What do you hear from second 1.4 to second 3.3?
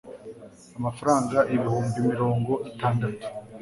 ibihumbi mirongo itandatu